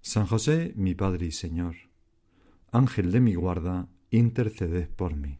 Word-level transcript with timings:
San 0.00 0.26
José, 0.26 0.72
mi 0.76 0.94
Padre 0.94 1.26
y 1.26 1.32
Señor, 1.32 1.76
Ángel 2.72 3.12
de 3.12 3.20
mi 3.20 3.34
guarda, 3.34 3.88
interceded 4.10 4.88
por 4.88 5.16
mí. 5.16 5.38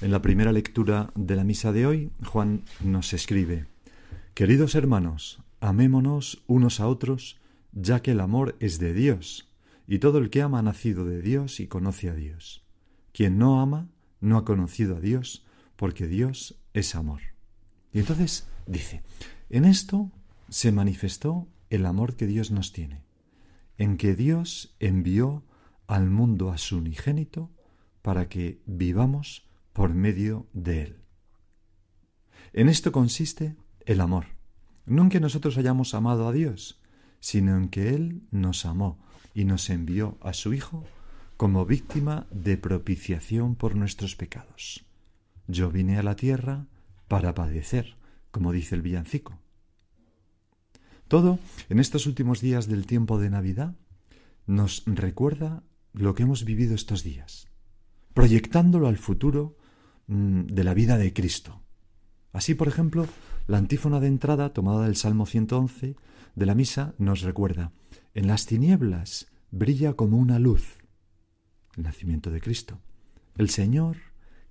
En 0.00 0.10
la 0.10 0.22
primera 0.22 0.52
lectura 0.52 1.12
de 1.14 1.36
la 1.36 1.44
misa 1.44 1.72
de 1.72 1.86
hoy, 1.86 2.10
Juan 2.24 2.64
nos 2.80 3.12
escribe, 3.12 3.66
Queridos 4.34 4.74
hermanos, 4.74 5.42
amémonos 5.60 6.42
unos 6.46 6.80
a 6.80 6.88
otros, 6.88 7.40
ya 7.72 8.02
que 8.02 8.12
el 8.12 8.20
amor 8.20 8.56
es 8.58 8.78
de 8.78 8.92
Dios, 8.92 9.50
y 9.86 9.98
todo 9.98 10.18
el 10.18 10.30
que 10.30 10.42
ama 10.42 10.58
ha 10.58 10.62
nacido 10.62 11.04
de 11.04 11.22
Dios 11.22 11.60
y 11.60 11.68
conoce 11.68 12.08
a 12.08 12.14
Dios. 12.14 12.64
Quien 13.12 13.38
no 13.38 13.60
ama 13.60 13.88
no 14.20 14.38
ha 14.38 14.44
conocido 14.44 14.96
a 14.96 15.00
Dios, 15.00 15.44
porque 15.76 16.08
Dios 16.08 16.56
es 16.72 16.94
amor. 16.94 17.20
Y 17.92 18.00
entonces 18.00 18.48
dice, 18.66 19.02
en 19.50 19.64
esto 19.64 20.10
se 20.48 20.72
manifestó 20.72 21.46
el 21.74 21.86
amor 21.86 22.16
que 22.16 22.26
Dios 22.26 22.50
nos 22.50 22.72
tiene, 22.72 23.04
en 23.78 23.96
que 23.96 24.14
Dios 24.14 24.76
envió 24.80 25.44
al 25.86 26.10
mundo 26.10 26.50
a 26.50 26.58
su 26.58 26.78
unigénito 26.78 27.50
para 28.02 28.28
que 28.28 28.62
vivamos 28.66 29.48
por 29.72 29.92
medio 29.94 30.46
de 30.52 30.82
él. 30.82 30.96
En 32.52 32.68
esto 32.68 32.92
consiste 32.92 33.56
el 33.86 34.00
amor, 34.00 34.26
no 34.86 35.02
en 35.02 35.08
que 35.08 35.20
nosotros 35.20 35.58
hayamos 35.58 35.94
amado 35.94 36.28
a 36.28 36.32
Dios, 36.32 36.80
sino 37.20 37.56
en 37.56 37.68
que 37.68 37.94
Él 37.94 38.22
nos 38.30 38.66
amó 38.66 38.98
y 39.34 39.44
nos 39.44 39.70
envió 39.70 40.18
a 40.20 40.34
su 40.34 40.52
Hijo 40.52 40.84
como 41.36 41.66
víctima 41.66 42.26
de 42.30 42.56
propiciación 42.56 43.56
por 43.56 43.74
nuestros 43.74 44.14
pecados. 44.14 44.84
Yo 45.48 45.70
vine 45.70 45.98
a 45.98 46.02
la 46.02 46.16
tierra 46.16 46.66
para 47.08 47.34
padecer, 47.34 47.96
como 48.30 48.52
dice 48.52 48.74
el 48.74 48.82
villancico. 48.82 49.38
Todo, 51.08 51.38
en 51.68 51.80
estos 51.80 52.06
últimos 52.06 52.40
días 52.40 52.66
del 52.66 52.86
tiempo 52.86 53.18
de 53.18 53.30
Navidad, 53.30 53.76
nos 54.46 54.82
recuerda 54.86 55.62
lo 55.92 56.14
que 56.14 56.24
hemos 56.24 56.44
vivido 56.44 56.74
estos 56.74 57.02
días, 57.02 57.48
proyectándolo 58.12 58.88
al 58.88 58.98
futuro 58.98 59.56
mm, 60.06 60.46
de 60.46 60.64
la 60.64 60.74
vida 60.74 60.98
de 60.98 61.12
Cristo. 61.12 61.62
Así, 62.32 62.54
por 62.54 62.68
ejemplo, 62.68 63.06
la 63.46 63.58
antífona 63.58 64.00
de 64.00 64.08
entrada, 64.08 64.52
tomada 64.52 64.84
del 64.84 64.96
Salmo 64.96 65.26
111 65.26 65.96
de 66.34 66.46
la 66.46 66.54
misa, 66.54 66.94
nos 66.98 67.20
recuerda, 67.20 67.72
en 68.14 68.26
las 68.26 68.46
tinieblas 68.46 69.28
brilla 69.50 69.94
como 69.94 70.18
una 70.18 70.38
luz 70.38 70.78
el 71.76 71.84
nacimiento 71.84 72.30
de 72.30 72.40
Cristo, 72.40 72.80
el 73.36 73.50
Señor 73.50 73.96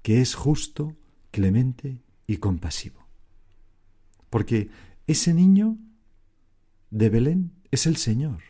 que 0.01 0.21
es 0.21 0.35
justo, 0.35 0.97
clemente 1.31 2.01
y 2.27 2.37
compasivo. 2.37 3.07
Porque 4.29 4.69
ese 5.07 5.33
niño 5.33 5.77
de 6.93 7.09
Belén 7.09 7.51
es 7.71 7.87
el 7.87 7.97
Señor, 7.97 8.41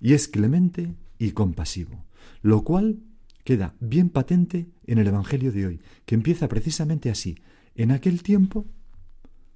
y 0.00 0.14
es 0.14 0.28
clemente 0.28 0.94
y 1.18 1.32
compasivo, 1.32 2.06
lo 2.40 2.64
cual 2.64 3.00
queda 3.44 3.74
bien 3.80 4.08
patente 4.08 4.70
en 4.86 4.96
el 4.96 5.06
Evangelio 5.06 5.52
de 5.52 5.66
hoy, 5.66 5.80
que 6.06 6.14
empieza 6.14 6.48
precisamente 6.48 7.10
así. 7.10 7.36
En 7.74 7.90
aquel 7.90 8.22
tiempo 8.22 8.64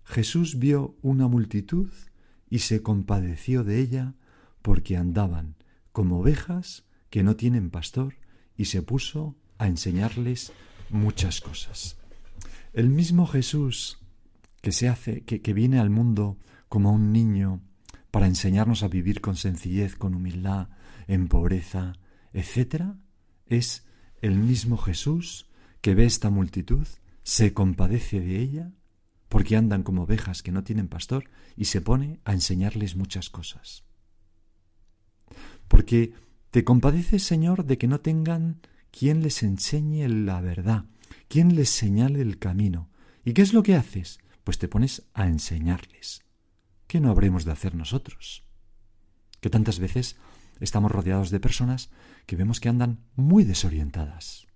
Jesús 0.05 0.59
vio 0.59 0.99
una 1.01 1.29
multitud 1.29 1.89
y 2.51 2.59
se 2.59 2.83
compadeció 2.83 3.65
de 3.65 3.81
ella 3.81 4.15
porque 4.61 4.99
andaban 4.99 5.57
como 5.91 6.21
ovejas 6.21 6.85
que 7.09 7.23
no 7.23 7.37
tienen 7.37 7.71
pastor 7.71 8.17
y 8.55 8.67
se 8.67 8.83
puso 8.83 9.35
a 9.57 9.67
enseñarles 9.67 10.53
muchas 10.91 11.41
cosas. 11.41 11.97
El 12.75 12.91
mismo 12.91 13.27
Jesús 13.27 13.99
que 14.61 14.73
se 14.73 14.91
hace, 14.91 15.23
que, 15.23 15.41
que 15.41 15.55
viene 15.55 15.79
al 15.79 15.89
mundo 15.89 16.37
como 16.69 16.93
un 16.93 17.13
niño 17.13 17.63
para 18.11 18.27
enseñarnos 18.27 18.83
a 18.83 18.89
vivir 18.89 19.21
con 19.21 19.37
sencillez, 19.37 19.97
con 19.97 20.15
humildad, 20.15 20.69
en 21.07 21.29
pobreza, 21.29 21.95
etc., 22.33 22.85
es 23.47 23.87
el 24.21 24.37
mismo 24.37 24.77
Jesús 24.77 25.51
que 25.81 25.95
ve 25.95 26.05
esta 26.05 26.31
multitud, 26.31 26.87
se 27.23 27.53
compadece 27.53 28.21
de 28.21 28.41
ella, 28.41 28.73
porque 29.29 29.57
andan 29.57 29.83
como 29.83 30.03
ovejas 30.03 30.43
que 30.43 30.53
no 30.53 30.65
tienen 30.65 30.89
pastor, 30.89 31.31
y 31.57 31.67
se 31.67 31.81
pone 31.81 32.21
a 32.25 32.33
enseñarles 32.33 32.97
muchas 32.97 33.31
cosas. 33.31 33.85
Porque 35.69 36.13
te 36.51 36.65
compadeces, 36.65 37.23
Señor, 37.23 37.65
de 37.65 37.79
que 37.79 37.87
no 37.87 38.01
tengan 38.01 38.61
quien 38.91 39.23
les 39.23 39.43
enseñe 39.43 40.09
la 40.09 40.41
verdad, 40.41 40.87
quien 41.29 41.55
les 41.55 41.71
señale 41.71 42.21
el 42.21 42.39
camino. 42.39 42.91
¿Y 43.25 43.33
qué 43.35 43.43
es 43.43 43.53
lo 43.53 43.63
que 43.63 43.77
haces? 43.77 44.19
Pues 44.43 44.59
te 44.59 44.69
pones 44.69 45.05
a 45.15 45.27
enseñarles. 45.27 46.23
¿Qué 46.91 46.99
no 46.99 47.13
habremos 47.13 47.45
de 47.45 47.53
hacer 47.53 47.77
nosotros? 47.77 48.43
Que 49.41 49.49
tantas 49.49 49.79
veces 49.79 50.17
estamos 50.59 50.91
rodeados 50.91 51.31
de 51.31 51.39
personas 51.39 51.89
que 52.27 52.35
vemos 52.35 52.59
que 52.59 52.69
andan 52.69 52.99
muy 53.15 53.45
desorientadas. 53.45 54.49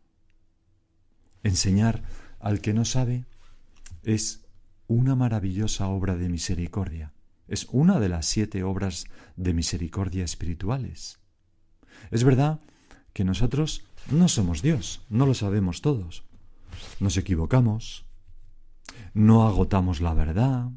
Enseñar 1.44 2.02
al 2.40 2.60
que 2.60 2.74
no 2.74 2.84
sabe 2.84 3.24
es 4.02 4.48
una 4.88 5.14
maravillosa 5.14 5.86
obra 5.86 6.16
de 6.16 6.28
misericordia. 6.28 7.12
Es 7.46 7.68
una 7.70 8.00
de 8.00 8.08
las 8.08 8.26
siete 8.26 8.64
obras 8.64 9.04
de 9.36 9.54
misericordia 9.54 10.24
espirituales. 10.24 11.20
Es 12.10 12.24
verdad 12.24 12.58
que 13.12 13.22
nosotros 13.22 13.84
no 14.10 14.26
somos 14.26 14.60
Dios, 14.60 15.02
no 15.08 15.24
lo 15.24 15.34
sabemos 15.34 15.82
todos. 15.82 16.24
Nos 16.98 17.16
equivocamos, 17.16 18.06
no 19.12 19.46
agotamos 19.46 20.00
la 20.00 20.14
verdad, 20.14 20.72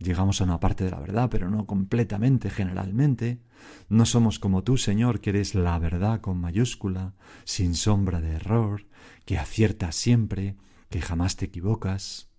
Llegamos 0.00 0.40
a 0.40 0.44
una 0.44 0.60
parte 0.60 0.84
de 0.84 0.90
la 0.90 0.98
verdad, 0.98 1.28
pero 1.30 1.50
no 1.50 1.66
completamente, 1.66 2.48
generalmente. 2.48 3.42
No 3.90 4.06
somos 4.06 4.38
como 4.38 4.64
tú, 4.64 4.78
Señor, 4.78 5.20
que 5.20 5.28
eres 5.28 5.54
la 5.54 5.78
verdad 5.78 6.22
con 6.22 6.40
mayúscula, 6.40 7.12
sin 7.44 7.74
sombra 7.74 8.22
de 8.22 8.32
error, 8.32 8.86
que 9.26 9.36
aciertas 9.36 9.94
siempre, 9.94 10.56
que 10.88 11.02
jamás 11.02 11.36
te 11.36 11.44
equivocas. 11.44 12.30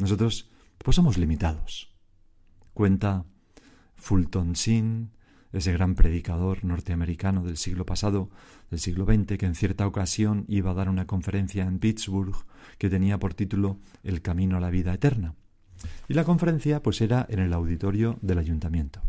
Nosotros, 0.00 0.50
pues 0.78 0.96
somos 0.96 1.16
limitados. 1.16 1.94
Cuenta 2.74 3.24
Fulton 3.94 4.54
Sheen, 4.54 5.12
ese 5.52 5.72
gran 5.72 5.94
predicador 5.94 6.64
norteamericano 6.64 7.44
del 7.44 7.56
siglo 7.56 7.86
pasado, 7.86 8.30
del 8.68 8.80
siglo 8.80 9.04
XX, 9.04 9.38
que 9.38 9.46
en 9.46 9.54
cierta 9.54 9.86
ocasión 9.86 10.44
iba 10.48 10.72
a 10.72 10.74
dar 10.74 10.88
una 10.88 11.06
conferencia 11.06 11.62
en 11.64 11.78
Pittsburgh 11.78 12.34
que 12.78 12.90
tenía 12.90 13.18
por 13.18 13.34
título 13.34 13.78
El 14.02 14.22
camino 14.22 14.56
a 14.56 14.60
la 14.60 14.70
vida 14.70 14.92
eterna. 14.92 15.36
Y 16.08 16.14
la 16.14 16.24
conferencia 16.24 16.82
pues 16.82 17.00
era 17.00 17.26
en 17.28 17.38
el 17.38 17.52
auditorio 17.52 18.18
del 18.22 18.38
ayuntamiento. 18.38 19.00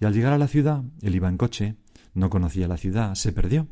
Y 0.00 0.04
al 0.04 0.12
llegar 0.12 0.32
a 0.32 0.38
la 0.38 0.48
ciudad, 0.48 0.82
él 1.02 1.14
iba 1.14 1.28
en 1.28 1.38
coche, 1.38 1.76
no 2.14 2.30
conocía 2.30 2.68
la 2.68 2.76
ciudad, 2.76 3.14
se 3.14 3.32
perdió. 3.32 3.68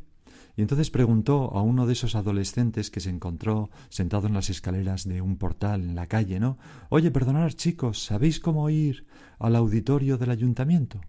Y 0.57 0.63
entonces 0.63 0.91
preguntó 0.91 1.57
a 1.57 1.63
uno 1.63 1.87
de 1.87 1.95
esos 1.95 2.15
adolescentes 2.15 2.91
que 2.91 3.01
se 3.01 3.11
encontró 3.11 3.71
sentado 3.89 4.27
en 4.27 4.35
las 4.35 4.51
escaleras 4.51 5.09
de 5.09 5.23
un 5.23 5.39
portal 5.39 5.83
en 5.83 5.95
la 5.95 6.09
calle, 6.09 6.41
¿no? 6.41 6.59
Oye, 6.91 7.11
perdonad 7.11 7.51
chicos, 7.51 8.05
¿sabéis 8.05 8.39
cómo 8.39 8.69
ir 8.69 9.07
al 9.39 9.57
auditorio 9.57 10.19
del 10.19 10.31
ayuntamiento? 10.31 11.01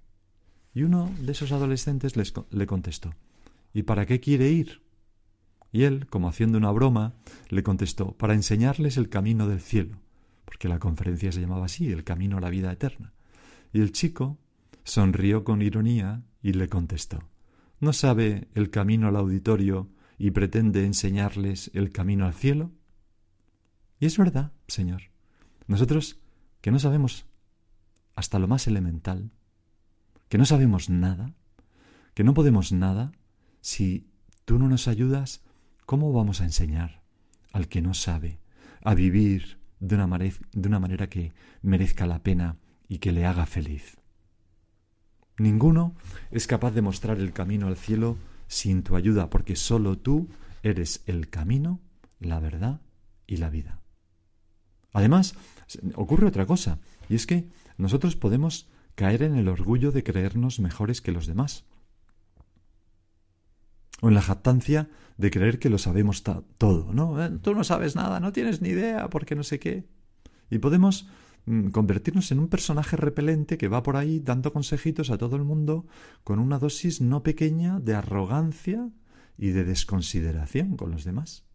Y 0.73 0.83
uno 0.83 1.11
de 1.19 1.33
esos 1.33 1.51
adolescentes 1.51 2.13
le 2.15 2.65
contestó, 2.65 3.13
¿y 3.73 3.83
para 3.83 4.05
qué 4.05 4.19
quiere 4.19 4.49
ir? 4.49 4.81
Y 5.71 5.83
él, 5.83 6.07
como 6.07 6.29
haciendo 6.29 6.57
una 6.57 6.71
broma, 6.71 7.15
le 7.49 7.63
contestó, 7.63 8.13
para 8.13 8.33
enseñarles 8.33 8.97
el 8.97 9.09
camino 9.09 9.47
del 9.47 9.59
cielo 9.59 10.02
porque 10.53 10.67
la 10.67 10.77
conferencia 10.77 11.31
se 11.31 11.41
llamaba 11.41 11.65
así, 11.65 11.91
El 11.91 12.03
camino 12.03 12.37
a 12.37 12.41
la 12.41 12.51
vida 12.51 12.71
eterna. 12.71 13.11
Y 13.73 13.81
el 13.81 13.91
chico, 13.91 14.37
sonrió 14.83 15.43
con 15.43 15.63
ironía 15.63 16.21
y 16.43 16.53
le 16.53 16.69
contestó 16.69 17.23
¿No 17.79 17.91
sabe 17.91 18.49
el 18.53 18.69
camino 18.69 19.07
al 19.07 19.15
auditorio 19.15 19.89
y 20.19 20.29
pretende 20.29 20.85
enseñarles 20.85 21.71
el 21.73 21.91
camino 21.91 22.27
al 22.27 22.35
cielo? 22.35 22.71
Y 23.99 24.05
es 24.05 24.15
verdad, 24.15 24.51
Señor. 24.67 25.01
Nosotros 25.65 26.19
que 26.61 26.69
no 26.69 26.77
sabemos 26.77 27.25
hasta 28.15 28.37
lo 28.37 28.47
más 28.47 28.67
elemental, 28.67 29.31
que 30.29 30.37
no 30.37 30.45
sabemos 30.45 30.87
nada, 30.91 31.33
que 32.13 32.23
no 32.23 32.35
podemos 32.35 32.71
nada, 32.71 33.11
si 33.59 34.07
tú 34.45 34.59
no 34.59 34.69
nos 34.69 34.87
ayudas, 34.87 35.41
¿cómo 35.87 36.13
vamos 36.13 36.41
a 36.41 36.45
enseñar 36.45 37.01
al 37.53 37.67
que 37.67 37.81
no 37.81 37.95
sabe 37.95 38.39
a 38.83 38.93
vivir 38.93 39.62
de 39.83 39.95
una, 39.95 40.17
de 40.17 40.67
una 40.67 40.79
manera 40.79 41.09
que 41.09 41.33
merezca 41.61 42.07
la 42.07 42.23
pena 42.23 42.57
y 42.87 42.99
que 42.99 43.11
le 43.11 43.25
haga 43.25 43.45
feliz? 43.45 43.97
Ninguno 45.37 45.95
es 46.31 46.47
capaz 46.47 46.71
de 46.71 46.81
mostrar 46.81 47.17
el 47.19 47.33
camino 47.33 47.67
al 47.67 47.75
cielo 47.75 48.17
sin 48.47 48.83
tu 48.83 48.95
ayuda, 48.95 49.29
porque 49.29 49.55
sólo 49.55 49.97
tú 49.97 50.29
eres 50.61 51.03
el 51.05 51.29
camino, 51.29 51.81
la 52.19 52.39
verdad 52.39 52.81
y 53.27 53.37
la 53.37 53.49
vida. 53.49 53.81
Además, 54.93 55.35
ocurre 55.95 56.27
otra 56.27 56.45
cosa, 56.45 56.79
y 57.09 57.15
es 57.15 57.25
que 57.25 57.49
nosotros 57.77 58.15
podemos 58.15 58.69
caer 58.95 59.23
en 59.23 59.35
el 59.35 59.47
orgullo 59.49 59.91
de 59.91 60.03
creernos 60.03 60.59
mejores 60.59 61.01
que 61.01 61.11
los 61.11 61.25
demás, 61.25 61.65
o 64.03 64.09
en 64.09 64.15
la 64.15 64.21
jactancia 64.21 64.89
de 65.17 65.31
creer 65.31 65.59
que 65.59 65.69
lo 65.69 65.77
sabemos 65.77 66.23
todo, 66.57 66.93
¿no? 66.93 67.23
Eh, 67.23 67.39
tú 67.41 67.55
no 67.55 67.63
sabes 67.63 67.95
nada, 67.95 68.19
no 68.19 68.33
tienes 68.33 68.61
ni 68.61 68.67
idea, 68.67 69.09
porque 69.09 69.33
no 69.33 69.43
sé 69.43 69.59
qué. 69.59 69.87
Y 70.49 70.57
podemos 70.57 71.07
mm, 71.45 71.69
convertirnos 71.69 72.29
en 72.33 72.39
un 72.39 72.49
personaje 72.49 72.97
repelente 72.97 73.57
que 73.57 73.69
va 73.69 73.81
por 73.81 73.95
ahí 73.95 74.19
dando 74.19 74.51
consejitos 74.51 75.09
a 75.09 75.17
todo 75.17 75.37
el 75.37 75.45
mundo 75.45 75.87
con 76.25 76.39
una 76.39 76.59
dosis 76.59 76.99
no 76.99 77.23
pequeña 77.23 77.79
de 77.79 77.95
arrogancia 77.95 78.89
y 79.37 79.51
de 79.51 79.63
desconsideración 79.63 80.75
con 80.75 80.91
los 80.91 81.05
demás. 81.05 81.45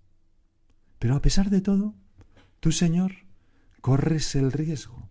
Pero 0.99 1.17
a 1.17 1.21
pesar 1.21 1.51
de 1.51 1.61
todo, 1.61 1.97
tú, 2.61 2.73
Señor, 2.73 3.13
corres 3.83 4.35
el 4.37 4.53
riesgo 4.53 5.11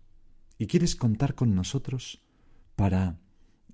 y 0.58 0.66
quieres 0.66 0.96
contar 0.96 1.36
con 1.36 1.54
nosotros 1.54 2.20
para 2.74 3.20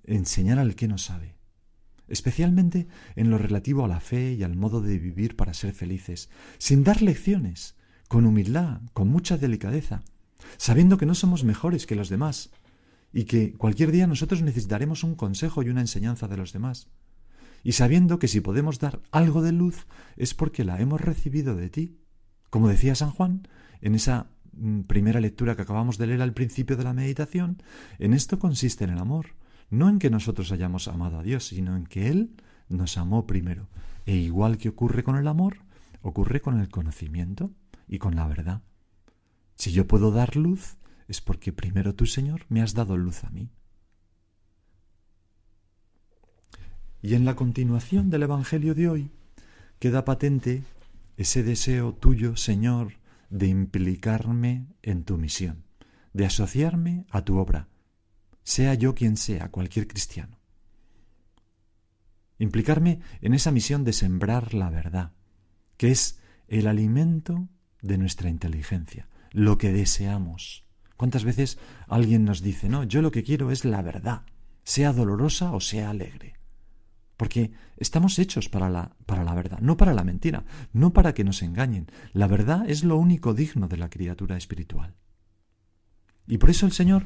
enseñar 0.03 0.59
al 0.59 0.75
que 0.75 0.87
no 0.87 0.99
sabe, 0.99 1.34
especialmente 2.07 2.87
en 3.15 3.29
lo 3.29 3.37
relativo 3.37 3.85
a 3.85 3.87
la 3.87 3.99
fe 3.99 4.33
y 4.33 4.43
al 4.43 4.55
modo 4.55 4.81
de 4.81 4.99
vivir 4.99 5.35
para 5.35 5.53
ser 5.53 5.73
felices, 5.73 6.29
sin 6.57 6.83
dar 6.83 7.01
lecciones, 7.01 7.75
con 8.07 8.25
humildad, 8.25 8.81
con 8.93 9.07
mucha 9.07 9.37
delicadeza, 9.37 10.03
sabiendo 10.57 10.97
que 10.97 11.05
no 11.05 11.15
somos 11.15 11.43
mejores 11.43 11.85
que 11.85 11.95
los 11.95 12.09
demás 12.09 12.51
y 13.11 13.23
que 13.23 13.53
cualquier 13.53 13.91
día 13.91 14.07
nosotros 14.07 14.41
necesitaremos 14.41 15.03
un 15.03 15.15
consejo 15.15 15.63
y 15.63 15.69
una 15.69 15.81
enseñanza 15.81 16.27
de 16.27 16.37
los 16.37 16.53
demás, 16.53 16.89
y 17.63 17.71
sabiendo 17.71 18.19
que 18.19 18.27
si 18.27 18.41
podemos 18.41 18.79
dar 18.79 19.01
algo 19.11 19.41
de 19.41 19.51
luz 19.51 19.87
es 20.17 20.33
porque 20.33 20.63
la 20.63 20.79
hemos 20.79 21.01
recibido 21.01 21.55
de 21.55 21.69
ti. 21.69 21.97
Como 22.51 22.67
decía 22.67 22.93
San 22.93 23.09
Juan 23.09 23.47
en 23.81 23.95
esa 23.95 24.29
Mm, 24.57 24.81
primera 24.81 25.19
lectura 25.19 25.55
que 25.55 25.63
acabamos 25.63 25.97
de 25.97 26.07
leer 26.07 26.21
al 26.21 26.33
principio 26.33 26.77
de 26.77 26.85
la 26.85 26.93
meditación, 26.93 27.61
en 27.99 28.13
esto 28.13 28.39
consiste 28.39 28.85
en 28.85 28.91
el 28.91 28.99
amor, 28.99 29.35
no 29.69 29.89
en 29.89 29.99
que 29.99 30.09
nosotros 30.09 30.51
hayamos 30.51 30.87
amado 30.87 31.19
a 31.19 31.23
Dios, 31.23 31.47
sino 31.47 31.75
en 31.75 31.85
que 31.85 32.09
Él 32.09 32.35
nos 32.69 32.97
amó 32.97 33.25
primero. 33.25 33.67
E 34.05 34.15
igual 34.15 34.57
que 34.57 34.69
ocurre 34.69 35.03
con 35.03 35.15
el 35.15 35.27
amor, 35.27 35.57
ocurre 36.01 36.41
con 36.41 36.59
el 36.59 36.69
conocimiento 36.69 37.51
y 37.87 37.97
con 37.97 38.15
la 38.15 38.27
verdad. 38.27 38.61
Si 39.55 39.71
yo 39.71 39.87
puedo 39.87 40.11
dar 40.11 40.35
luz, 40.35 40.77
es 41.07 41.21
porque 41.21 41.51
primero 41.53 41.95
tú, 41.95 42.05
Señor, 42.05 42.45
me 42.49 42.61
has 42.61 42.73
dado 42.73 42.97
luz 42.97 43.23
a 43.23 43.29
mí. 43.29 43.49
Y 47.01 47.13
en 47.13 47.25
la 47.25 47.35
continuación 47.35 48.09
del 48.09 48.23
Evangelio 48.23 48.73
de 48.73 48.89
hoy 48.89 49.11
queda 49.79 50.05
patente 50.05 50.63
ese 51.17 51.43
deseo 51.43 51.93
tuyo, 51.93 52.35
Señor, 52.35 52.93
de 53.29 53.47
implicarme 53.47 54.67
en 54.81 55.03
tu 55.03 55.17
misión, 55.17 55.63
de 56.13 56.25
asociarme 56.25 57.05
a 57.09 57.23
tu 57.23 57.37
obra, 57.37 57.67
sea 58.45 58.75
yo 58.75 58.93
quien 58.95 59.17
sea, 59.17 59.49
cualquier 59.49 59.87
cristiano. 59.87 60.39
Implicarme 62.37 62.99
en 63.21 63.33
esa 63.33 63.51
misión 63.51 63.83
de 63.83 63.91
sembrar 63.91 64.53
la 64.53 64.69
verdad, 64.69 65.11
que 65.77 65.91
es 65.91 66.19
el 66.47 66.67
alimento 66.67 67.49
de 67.81 67.97
nuestra 67.97 68.29
inteligencia, 68.29 69.09
lo 69.31 69.57
que 69.57 69.73
deseamos. 69.73 70.63
¿Cuántas 70.95 71.23
veces 71.23 71.57
alguien 71.87 72.23
nos 72.23 72.41
dice, 72.41 72.69
no, 72.69 72.83
yo 72.83 73.01
lo 73.01 73.11
que 73.11 73.23
quiero 73.23 73.51
es 73.51 73.65
la 73.65 73.81
verdad, 73.81 74.21
sea 74.63 74.93
dolorosa 74.93 75.51
o 75.51 75.59
sea 75.59 75.89
alegre? 75.89 76.33
Porque 77.17 77.51
estamos 77.77 78.19
hechos 78.19 78.47
para 78.47 78.69
la, 78.69 78.95
para 79.07 79.23
la 79.23 79.33
verdad, 79.33 79.59
no 79.59 79.75
para 79.75 79.93
la 79.93 80.03
mentira, 80.03 80.45
no 80.71 80.93
para 80.93 81.13
que 81.13 81.23
nos 81.23 81.41
engañen. 81.41 81.87
La 82.13 82.27
verdad 82.27 82.69
es 82.69 82.83
lo 82.83 82.97
único 82.97 83.33
digno 83.33 83.67
de 83.67 83.77
la 83.77 83.89
criatura 83.89 84.37
espiritual. 84.37 84.93
Y 86.27 86.37
por 86.37 86.49
eso 86.49 86.65
el 86.65 86.73
Señor, 86.73 87.05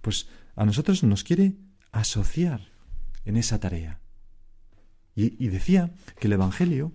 pues 0.00 0.28
a 0.56 0.64
nosotros 0.64 1.02
nos 1.02 1.24
quiere 1.24 1.56
asociar 1.92 2.68
en 3.24 3.36
esa 3.36 3.60
tarea. 3.60 4.00
Y, 5.14 5.48
decía 5.48 5.92
que 6.18 6.28
el 6.28 6.34
Evangelio, 6.34 6.92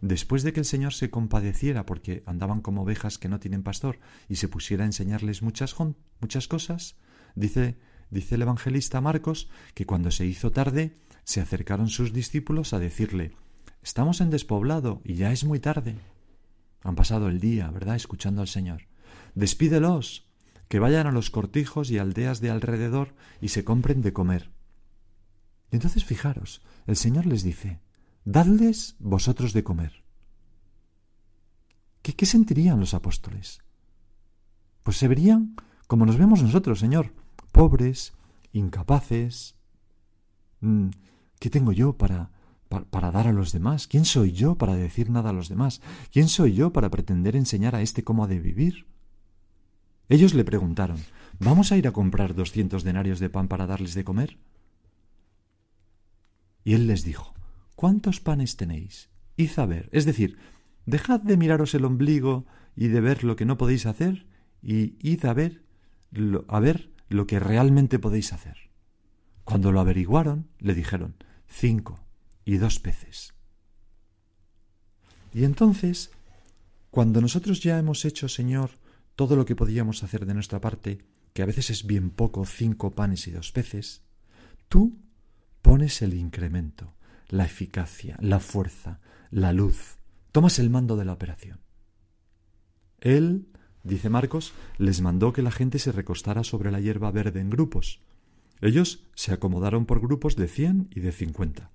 después 0.00 0.42
de 0.42 0.52
que 0.52 0.60
el 0.60 0.66
Señor 0.66 0.92
se 0.94 1.10
compadeciera 1.10 1.86
porque 1.86 2.22
andaban 2.26 2.60
como 2.60 2.82
ovejas 2.82 3.18
que 3.18 3.28
no 3.28 3.40
tienen 3.40 3.62
pastor 3.62 3.98
y 4.28 4.36
se 4.36 4.48
pusiera 4.48 4.84
a 4.84 4.86
enseñarles 4.86 5.42
muchas, 5.42 5.74
muchas 6.20 6.46
cosas, 6.46 6.96
dice, 7.34 7.78
dice 8.10 8.36
el 8.36 8.42
evangelista 8.42 9.00
Marcos 9.00 9.48
que 9.74 9.86
cuando 9.86 10.10
se 10.10 10.26
hizo 10.26 10.52
tarde, 10.52 11.00
se 11.24 11.40
acercaron 11.40 11.88
sus 11.88 12.12
discípulos 12.12 12.74
a 12.74 12.78
decirle 12.78 13.32
Estamos 13.84 14.22
en 14.22 14.30
despoblado 14.30 15.02
y 15.04 15.14
ya 15.14 15.30
es 15.30 15.44
muy 15.44 15.60
tarde. 15.60 15.96
Han 16.82 16.94
pasado 16.94 17.28
el 17.28 17.38
día, 17.38 17.70
¿verdad?, 17.70 17.96
escuchando 17.96 18.40
al 18.40 18.48
Señor. 18.48 18.86
Despídelos, 19.34 20.26
que 20.68 20.78
vayan 20.78 21.06
a 21.06 21.12
los 21.12 21.30
cortijos 21.30 21.90
y 21.90 21.98
aldeas 21.98 22.40
de 22.40 22.50
alrededor 22.50 23.14
y 23.40 23.48
se 23.48 23.64
compren 23.64 24.02
de 24.02 24.12
comer. 24.12 24.50
Y 25.70 25.76
entonces 25.76 26.04
fijaros, 26.04 26.62
el 26.86 26.96
Señor 26.96 27.26
les 27.26 27.42
dice, 27.42 27.80
Dadles 28.24 28.96
vosotros 28.98 29.52
de 29.52 29.64
comer. 29.64 30.04
¿Qué, 32.02 32.14
qué 32.14 32.26
sentirían 32.26 32.80
los 32.80 32.94
apóstoles? 32.94 33.60
Pues 34.82 34.96
se 34.96 35.08
verían 35.08 35.56
como 35.86 36.06
nos 36.06 36.16
vemos 36.16 36.42
nosotros, 36.42 36.80
Señor, 36.80 37.12
pobres, 37.52 38.14
incapaces, 38.52 39.56
mm, 40.60 40.88
¿Qué 41.44 41.50
tengo 41.50 41.72
yo 41.72 41.98
para, 41.98 42.30
para, 42.68 43.10
dar 43.10 43.26
a 43.26 43.32
los 43.32 43.52
demás? 43.52 43.86
¿Quién 43.86 44.06
soy 44.06 44.32
yo 44.32 44.54
para 44.56 44.76
decir 44.76 45.10
nada 45.10 45.28
a 45.28 45.32
los 45.34 45.50
demás? 45.50 45.82
¿Quién 46.10 46.28
soy 46.28 46.54
yo 46.54 46.72
para 46.72 46.90
pretender 46.90 47.36
enseñar 47.36 47.74
a 47.74 47.82
éste 47.82 48.02
cómo 48.02 48.24
ha 48.24 48.28
de 48.28 48.40
vivir? 48.40 48.86
Ellos 50.08 50.34
le 50.34 50.44
preguntaron, 50.44 50.98
¿vamos 51.38 51.72
a 51.72 51.76
ir 51.76 51.88
a 51.88 51.92
comprar 51.92 52.34
doscientos 52.34 52.84
denarios 52.84 53.20
de 53.20 53.30
pan 53.30 53.48
para 53.48 53.66
darles 53.66 53.94
de 53.94 54.04
comer? 54.04 54.36
Y 56.62 56.74
él 56.74 56.86
les 56.86 57.04
dijo, 57.04 57.34
¿cuántos 57.74 58.20
panes 58.20 58.56
tenéis? 58.56 59.10
Id 59.36 59.58
a 59.58 59.66
ver, 59.66 59.88
es 59.92 60.04
decir, 60.04 60.38
dejad 60.86 61.20
de 61.20 61.36
miraros 61.36 61.74
el 61.74 61.84
ombligo 61.84 62.46
y 62.76 62.88
de 62.88 63.00
ver 63.00 63.24
lo 63.24 63.36
que 63.36 63.44
no 63.44 63.58
podéis 63.58 63.86
hacer, 63.86 64.26
y 64.62 64.96
id 65.00 65.24
a 65.24 65.34
ver, 65.34 65.62
a 66.48 66.60
ver 66.60 66.90
lo 67.08 67.26
que 67.26 67.40
realmente 67.40 67.98
podéis 67.98 68.32
hacer. 68.32 68.70
Cuando 69.44 69.72
lo 69.72 69.80
averiguaron, 69.80 70.48
le 70.58 70.74
dijeron, 70.74 71.16
cinco 71.48 72.00
y 72.44 72.56
dos 72.56 72.80
peces. 72.80 73.34
Y 75.32 75.44
entonces, 75.44 76.10
cuando 76.90 77.20
nosotros 77.20 77.60
ya 77.60 77.78
hemos 77.78 78.04
hecho, 78.04 78.28
Señor, 78.28 78.70
todo 79.16 79.36
lo 79.36 79.44
que 79.44 79.56
podíamos 79.56 80.02
hacer 80.02 80.26
de 80.26 80.34
nuestra 80.34 80.60
parte, 80.60 80.98
que 81.32 81.42
a 81.42 81.46
veces 81.46 81.70
es 81.70 81.86
bien 81.86 82.10
poco, 82.10 82.44
cinco 82.44 82.94
panes 82.94 83.26
y 83.26 83.30
dos 83.30 83.52
peces, 83.52 84.02
tú 84.68 84.98
pones 85.62 86.02
el 86.02 86.14
incremento, 86.14 86.94
la 87.28 87.44
eficacia, 87.44 88.16
la 88.20 88.40
fuerza, 88.40 89.00
la 89.30 89.52
luz, 89.52 89.98
tomas 90.32 90.58
el 90.58 90.70
mando 90.70 90.96
de 90.96 91.04
la 91.04 91.12
operación. 91.12 91.60
Él, 93.00 93.48
dice 93.82 94.08
Marcos, 94.08 94.52
les 94.78 95.00
mandó 95.00 95.32
que 95.32 95.42
la 95.42 95.50
gente 95.50 95.78
se 95.78 95.92
recostara 95.92 96.44
sobre 96.44 96.70
la 96.70 96.80
hierba 96.80 97.10
verde 97.10 97.40
en 97.40 97.50
grupos, 97.50 98.00
ellos 98.60 99.04
se 99.14 99.32
acomodaron 99.32 99.84
por 99.84 100.00
grupos 100.00 100.36
de 100.36 100.48
cien 100.48 100.88
y 100.94 101.00
de 101.00 101.12
cincuenta. 101.12 101.70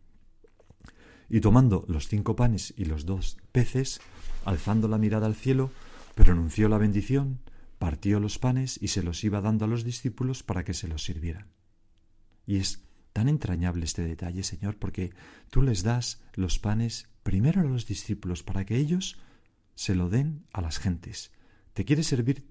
Y 1.29 1.41
tomando 1.41 1.86
los 1.88 2.08
cinco 2.08 2.36
panes 2.36 2.74
y 2.77 2.86
los 2.86 3.05
dos 3.05 3.38
peces, 3.51 4.01
alzando 4.46 4.88
la 4.88 4.98
mirada 4.98 5.27
al 5.27 5.36
cielo, 5.36 5.69
pronunció 6.19 6.67
la 6.67 6.77
bendición, 6.77 7.39
partió 7.77 8.19
los 8.19 8.39
panes 8.39 8.77
y 8.81 8.89
se 8.89 9.03
los 9.03 9.23
iba 9.23 9.39
dando 9.39 9.63
a 9.63 9.67
los 9.69 9.85
discípulos 9.85 10.43
para 10.43 10.65
que 10.65 10.73
se 10.73 10.89
los 10.89 11.03
sirvieran. 11.03 11.47
Y 12.45 12.57
es 12.57 12.83
tan 13.13 13.29
entrañable 13.29 13.85
este 13.85 14.03
detalle, 14.03 14.43
Señor, 14.43 14.77
porque 14.77 15.13
tú 15.49 15.61
les 15.61 15.81
das 15.81 16.21
los 16.33 16.59
panes 16.59 17.07
primero 17.23 17.61
a 17.61 17.63
los 17.63 17.88
discípulos 17.88 18.43
para 18.43 18.65
que 18.65 18.75
ellos 18.75 19.17
se 19.75 19.95
lo 19.95 20.09
den 20.09 20.45
a 20.51 20.59
las 20.59 20.77
gentes. 20.77 21.31
Te 21.73 21.85
quieres 21.85 22.07
servir 22.07 22.45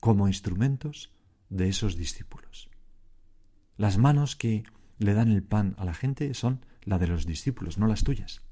como 0.00 0.28
instrumentos 0.28 1.10
de 1.48 1.68
esos 1.68 1.96
discípulos. 1.96 2.68
Las 3.78 3.96
manos 3.96 4.36
que 4.36 4.64
le 4.98 5.14
dan 5.14 5.30
el 5.30 5.42
pan 5.42 5.74
a 5.78 5.86
la 5.86 5.94
gente 5.94 6.34
son 6.34 6.66
la 6.82 6.98
de 6.98 7.06
los 7.06 7.24
discípulos, 7.24 7.78
no 7.78 7.86
las 7.86 8.04
tuyas. 8.04 8.42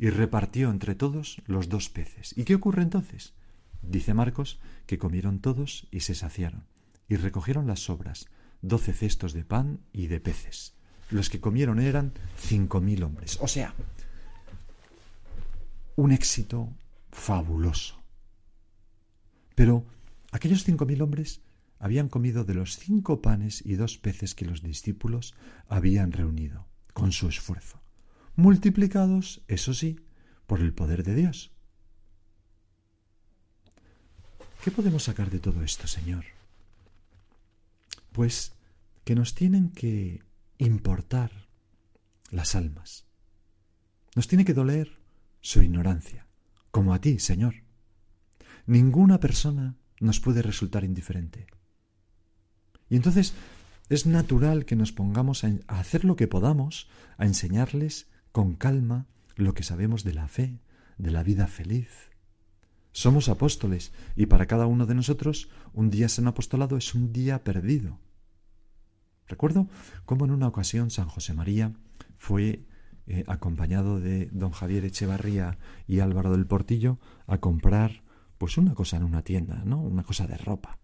Y 0.00 0.10
repartió 0.10 0.70
entre 0.70 0.96
todos 0.96 1.42
los 1.46 1.68
dos 1.68 1.90
peces. 1.90 2.36
¿Y 2.36 2.44
qué 2.44 2.56
ocurre 2.56 2.82
entonces? 2.82 3.34
Dice 3.82 4.14
Marcos 4.14 4.58
que 4.86 4.98
comieron 4.98 5.40
todos 5.40 5.86
y 5.90 6.00
se 6.00 6.14
saciaron, 6.14 6.64
y 7.08 7.16
recogieron 7.16 7.66
las 7.66 7.80
sobras, 7.80 8.26
doce 8.62 8.92
cestos 8.92 9.32
de 9.32 9.44
pan 9.44 9.80
y 9.92 10.08
de 10.08 10.20
peces. 10.20 10.74
Los 11.10 11.28
que 11.28 11.40
comieron 11.40 11.80
eran 11.80 12.12
cinco 12.36 12.80
mil 12.80 13.02
hombres. 13.02 13.38
O 13.40 13.48
sea, 13.48 13.74
un 15.96 16.12
éxito 16.12 16.72
fabuloso. 17.12 18.00
Pero 19.54 19.84
aquellos 20.32 20.64
cinco 20.64 20.86
mil 20.86 21.02
hombres 21.02 21.42
habían 21.78 22.08
comido 22.08 22.44
de 22.44 22.54
los 22.54 22.78
cinco 22.78 23.20
panes 23.20 23.64
y 23.66 23.74
dos 23.74 23.98
peces 23.98 24.34
que 24.34 24.44
los 24.44 24.62
discípulos 24.62 25.34
habían 25.68 26.12
reunido, 26.12 26.66
con 26.92 27.12
su 27.12 27.28
esfuerzo, 27.28 27.82
multiplicados, 28.40 29.42
eso 29.46 29.74
sí, 29.74 30.00
por 30.46 30.60
el 30.60 30.72
poder 30.72 31.04
de 31.04 31.14
Dios. 31.14 31.52
¿Qué 34.64 34.70
podemos 34.70 35.04
sacar 35.04 35.30
de 35.30 35.38
todo 35.38 35.62
esto, 35.62 35.86
Señor? 35.86 36.24
Pues 38.12 38.52
que 39.04 39.14
nos 39.14 39.34
tienen 39.34 39.70
que 39.70 40.22
importar 40.58 41.30
las 42.30 42.54
almas. 42.54 43.06
Nos 44.14 44.28
tiene 44.28 44.44
que 44.44 44.54
doler 44.54 44.98
su 45.40 45.62
ignorancia, 45.62 46.26
como 46.70 46.92
a 46.92 47.00
ti, 47.00 47.18
Señor. 47.18 47.54
Ninguna 48.66 49.20
persona 49.20 49.76
nos 50.00 50.20
puede 50.20 50.42
resultar 50.42 50.84
indiferente. 50.84 51.46
Y 52.88 52.96
entonces 52.96 53.34
es 53.88 54.06
natural 54.06 54.64
que 54.64 54.76
nos 54.76 54.92
pongamos 54.92 55.44
a 55.44 55.50
hacer 55.68 56.04
lo 56.04 56.16
que 56.16 56.28
podamos, 56.28 56.88
a 57.16 57.24
enseñarles 57.24 58.08
con 58.32 58.54
calma 58.54 59.06
lo 59.36 59.54
que 59.54 59.62
sabemos 59.62 60.04
de 60.04 60.14
la 60.14 60.28
fe, 60.28 60.60
de 60.98 61.10
la 61.10 61.22
vida 61.22 61.46
feliz. 61.46 62.10
Somos 62.92 63.28
apóstoles 63.28 63.92
y 64.16 64.26
para 64.26 64.46
cada 64.46 64.66
uno 64.66 64.86
de 64.86 64.94
nosotros 64.94 65.48
un 65.72 65.90
día 65.90 66.08
sin 66.08 66.26
apostolado 66.26 66.76
es 66.76 66.94
un 66.94 67.12
día 67.12 67.44
perdido. 67.44 67.98
Recuerdo 69.28 69.68
cómo 70.04 70.24
en 70.24 70.32
una 70.32 70.48
ocasión 70.48 70.90
San 70.90 71.08
José 71.08 71.32
María 71.34 71.72
fue 72.18 72.64
eh, 73.06 73.24
acompañado 73.28 74.00
de 74.00 74.26
don 74.32 74.50
Javier 74.50 74.84
Echevarría 74.84 75.58
y 75.86 76.00
Álvaro 76.00 76.32
del 76.32 76.46
Portillo 76.46 76.98
a 77.26 77.38
comprar 77.38 78.02
pues 78.38 78.58
una 78.58 78.74
cosa 78.74 78.96
en 78.96 79.04
una 79.04 79.22
tienda, 79.22 79.62
¿no? 79.64 79.80
Una 79.80 80.02
cosa 80.02 80.26
de 80.26 80.36
ropa. 80.36 80.78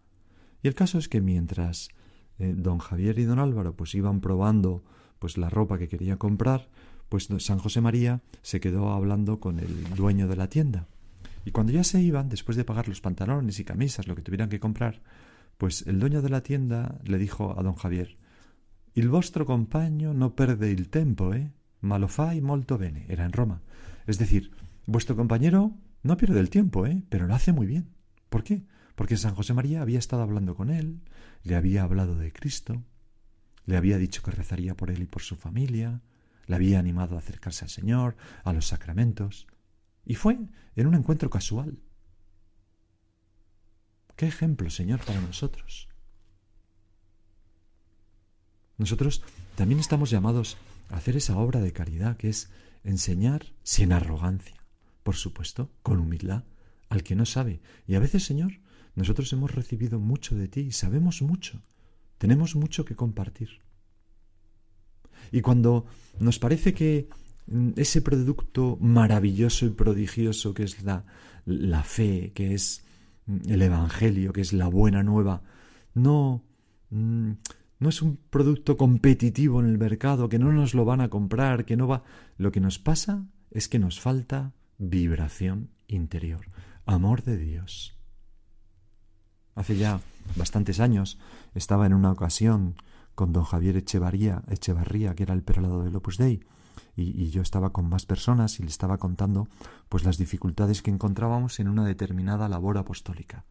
Y 0.63 0.69
el 0.69 0.75
caso 0.75 0.99
es 0.99 1.09
que 1.09 1.21
mientras 1.21 1.89
eh, 2.39 2.55
don 2.57 2.79
Javier 2.79 3.19
y 3.19 3.25
don 3.25 3.39
Álvaro 3.39 3.75
pues 3.75 3.95
iban 3.95 4.21
probando 4.21 4.85
pues 5.19 5.39
la 5.39 5.51
ropa 5.51 5.79
que 5.79 5.89
quería 5.89 6.19
comprar, 6.19 6.69
pues 7.17 7.31
San 7.39 7.59
José 7.59 7.81
María 7.81 8.21
se 8.43 8.61
quedó 8.61 8.93
hablando 8.93 9.41
con 9.41 9.59
el 9.59 9.95
dueño 9.95 10.29
de 10.29 10.37
la 10.37 10.51
tienda. 10.51 10.87
Y 11.47 11.51
cuando 11.51 11.73
ya 11.73 11.83
se 11.83 12.03
iban, 12.03 12.29
después 12.29 12.59
de 12.59 12.65
pagar 12.65 12.89
los 12.89 13.01
pantalones 13.01 13.59
y 13.59 13.65
camisas, 13.65 14.07
lo 14.07 14.15
que 14.15 14.21
tuvieran 14.21 14.51
que 14.51 14.61
comprar, 14.61 15.01
pues 15.57 15.87
el 15.87 15.99
dueño 15.99 16.21
de 16.21 16.29
la 16.29 16.43
tienda 16.43 16.99
le 17.05 17.17
dijo 17.17 17.59
a 17.59 17.63
don 17.63 17.75
Javier, 17.75 18.19
Il 18.93 19.09
vostro 19.09 19.47
compagno 19.47 20.13
no 20.13 20.35
perde 20.35 20.71
il 20.71 20.91
tempo, 20.91 21.33
eh? 21.33 21.51
Ma 21.81 21.97
lo 21.97 22.07
fai 22.07 22.43
molto 22.43 22.77
bene. 22.77 23.07
Era 23.09 23.25
en 23.25 23.33
Roma. 23.33 23.63
Es 24.07 24.19
decir, 24.19 24.51
vuestro 24.85 25.17
compañero 25.17 25.73
no 26.03 26.19
pierde 26.19 26.41
el 26.41 26.51
tiempo, 26.51 26.87
¿eh? 26.87 27.03
Pero 27.09 27.27
lo 27.27 27.35
hace 27.35 27.53
muy 27.53 27.67
bien. 27.67 27.95
¿Por 28.29 28.43
qué? 28.43 28.63
Porque 28.95 29.17
San 29.17 29.35
José 29.35 29.55
María 29.55 29.81
había 29.81 29.99
estado 29.99 30.21
hablando 30.21 30.55
con 30.55 30.69
él, 30.69 31.01
le 31.45 31.57
había 31.57 31.83
hablado 31.83 32.19
de 32.19 32.31
Cristo, 32.31 32.83
le 33.65 33.79
había 33.79 33.97
dicho 33.97 34.23
que 34.23 34.33
rezaría 34.33 34.75
por 34.75 34.91
él 34.91 35.03
y 35.03 35.07
por 35.07 35.23
su 35.23 35.37
familia, 35.37 36.03
le 36.47 36.57
había 36.57 36.79
animado 36.79 37.17
a 37.17 37.19
acercarse 37.19 37.65
al 37.65 37.71
Señor, 37.71 38.17
a 38.45 38.53
los 38.53 38.67
sacramentos, 38.67 39.47
y 40.05 40.15
fue 40.15 40.39
en 40.77 40.87
un 40.87 40.95
encuentro 40.95 41.31
casual. 41.31 41.79
¿Qué 44.15 44.27
ejemplo, 44.27 44.71
Señor, 44.71 45.05
para 45.05 45.21
nosotros? 45.21 45.89
Nosotros 48.79 49.23
también 49.57 49.81
estamos 49.81 50.11
llamados 50.11 50.57
a 50.91 50.97
hacer 50.97 51.17
esa 51.17 51.37
obra 51.37 51.61
de 51.61 51.73
caridad 51.73 52.17
que 52.17 52.29
es 52.29 52.51
enseñar 52.85 53.47
sin 53.63 53.93
arrogancia, 53.93 54.65
por 55.03 55.17
supuesto, 55.17 55.71
con 55.83 55.99
humildad, 55.99 56.45
al 56.89 57.03
que 57.03 57.17
no 57.17 57.27
sabe. 57.27 57.61
Y 57.87 57.95
a 57.95 58.01
veces, 58.01 58.25
Señor, 58.25 58.61
nosotros 58.95 59.33
hemos 59.33 59.55
recibido 59.55 59.99
mucho 59.99 60.37
de 60.37 60.49
ti 60.49 60.61
y 60.61 60.73
sabemos 60.73 61.21
mucho, 61.21 61.63
tenemos 62.19 62.55
mucho 62.55 62.85
que 62.85 62.97
compartir. 62.97 63.61
Y 65.33 65.41
cuando 65.41 65.87
nos 66.19 66.39
parece 66.39 66.75
que 66.75 67.09
mm, 67.47 67.71
ese 67.77 68.03
producto 68.03 68.79
maravilloso 68.81 69.67
y 69.67 69.71
prodigioso 69.71 70.55
que 70.55 70.65
es 70.65 70.83
la, 70.83 71.05
la 71.45 71.83
fe, 71.83 72.33
que 72.35 72.55
es 72.55 72.85
mm, 73.27 73.51
el 73.51 73.63
Evangelio, 73.63 74.33
que 74.33 74.41
es 74.41 74.53
la 74.53 74.69
buena 74.69 75.03
nueva, 75.03 75.43
no, 75.95 76.43
mm, 76.91 77.33
no 77.79 77.89
es 77.89 78.03
un 78.03 78.19
producto 78.31 78.77
competitivo 78.77 79.61
en 79.61 79.67
el 79.67 79.79
mercado, 79.79 80.29
que 80.29 80.39
no 80.39 80.53
nos 80.53 80.75
lo 80.75 80.85
van 80.85 81.01
a 81.01 81.09
comprar, 81.09 81.65
que 81.65 81.77
no 81.77 81.87
va. 81.87 82.03
Lo 82.37 82.53
que 82.53 82.61
nos 82.61 82.79
pasa 82.79 83.27
es 83.51 83.69
que 83.69 83.79
nos 83.79 84.01
falta 84.01 84.53
vibración 84.79 85.71
interior, 85.89 86.51
amor 86.85 87.23
de 87.23 87.37
Dios. 87.37 87.97
Hace 89.55 89.77
ya 89.77 90.01
bastantes 90.37 90.81
años 90.81 91.19
estaba 91.55 91.87
en 91.87 91.95
una 91.95 92.13
ocasión 92.13 92.77
con 93.17 93.33
don 93.33 93.45
Javier 93.45 93.77
Echevarría, 93.79 94.45
Echevarría, 94.49 95.15
que 95.17 95.25
era 95.25 95.35
el 95.35 95.43
peralado 95.43 95.83
del 95.83 95.97
Opus 95.97 96.19
Dei, 96.19 96.41
y, 96.95 97.31
yo 97.31 97.43
estaba 97.43 97.73
con 97.73 97.89
más 97.89 98.07
personas 98.07 98.61
y 98.61 98.63
le 98.63 98.69
estaba 98.69 98.99
contando 98.99 99.49
pues 99.89 100.05
las 100.05 100.19
dificultades 100.19 100.83
que 100.83 100.91
encontrábamos 100.91 101.59
en 101.59 101.69
una 101.69 101.85
determinada 101.85 102.49
labor 102.49 102.79
apostólica. 102.79 103.45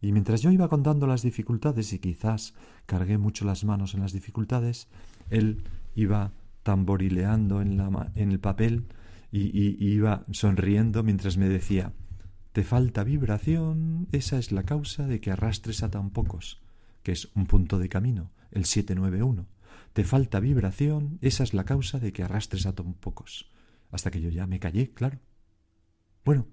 Y 0.00 0.12
mientras 0.12 0.42
yo 0.42 0.50
iba 0.50 0.68
contando 0.68 1.06
las 1.06 1.22
dificultades 1.22 1.92
y 1.92 1.98
quizás 1.98 2.54
cargué 2.86 3.18
mucho 3.18 3.44
las 3.44 3.64
manos 3.64 3.94
en 3.94 4.00
las 4.00 4.12
dificultades, 4.12 4.88
él 5.30 5.64
iba 5.94 6.32
tamborileando 6.62 7.60
en, 7.60 7.76
la, 7.76 8.12
en 8.14 8.30
el 8.30 8.40
papel 8.40 8.86
y, 9.32 9.40
y, 9.58 9.76
iba 9.80 10.24
sonriendo 10.30 11.02
mientras 11.02 11.36
me 11.36 11.48
decía 11.48 11.92
Te 12.52 12.62
falta 12.62 13.04
vibración, 13.04 14.06
esa 14.12 14.38
es 14.38 14.52
la 14.52 14.62
causa 14.62 15.06
de 15.06 15.20
que 15.20 15.30
arrastres 15.30 15.82
a 15.82 15.90
tan 15.90 16.10
pocos, 16.10 16.60
que 17.02 17.12
es 17.12 17.30
un 17.34 17.46
punto 17.46 17.78
de 17.78 17.88
camino, 17.88 18.30
el 18.50 18.64
791. 18.64 19.46
Te 19.92 20.04
falta 20.04 20.40
vibración, 20.40 21.18
esa 21.22 21.42
es 21.42 21.54
la 21.54 21.64
causa 21.64 21.98
de 21.98 22.12
que 22.12 22.22
arrastres 22.22 22.66
a 22.66 22.74
tan 22.74 22.94
pocos. 22.94 23.50
Hasta 23.90 24.10
que 24.10 24.20
yo 24.20 24.30
ya 24.30 24.46
me 24.46 24.60
callé, 24.60 24.92
claro. 24.92 25.18
Bueno, 26.24 26.46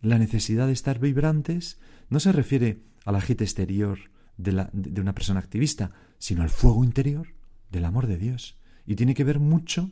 la 0.00 0.18
necesidad 0.18 0.66
de 0.66 0.72
estar 0.72 0.98
vibrantes 0.98 1.80
no 2.08 2.20
se 2.20 2.32
refiere 2.32 2.82
al 3.04 3.16
agite 3.16 3.44
exterior 3.44 3.98
de, 4.36 4.52
la, 4.52 4.70
de, 4.72 5.00
una 5.00 5.14
persona 5.14 5.40
activista, 5.40 5.92
sino 6.18 6.42
al 6.42 6.50
fuego 6.50 6.84
interior 6.84 7.34
del 7.70 7.84
amor 7.84 8.06
de 8.06 8.18
Dios. 8.18 8.58
Y 8.86 8.96
tiene 8.96 9.14
que 9.14 9.24
ver 9.24 9.38
mucho 9.38 9.90